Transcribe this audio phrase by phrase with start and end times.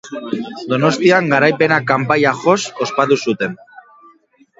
[0.69, 2.55] Donostian garaipena kanpaiak joz
[2.87, 3.55] ospatu zuten.